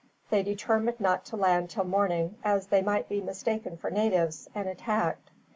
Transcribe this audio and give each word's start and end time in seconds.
They 0.31 0.41
determined 0.41 0.99
not 0.99 1.25
to 1.25 1.35
land 1.37 1.69
till 1.69 1.83
morning, 1.83 2.39
as 2.43 2.65
they 2.65 2.81
might 2.81 3.07
be 3.07 3.21
mistaken 3.21 3.77
for 3.77 3.91
natives, 3.91 4.49
and 4.55 4.67
attacked. 4.67 5.29